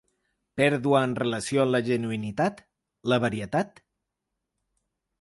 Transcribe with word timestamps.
Pèrdua 0.61 1.01
en 1.07 1.13
relació 1.19 1.61
amb 1.67 1.77
la 1.77 1.83
genuïnitat, 1.91 2.65
la 3.15 3.23
varietat…? 3.29 3.87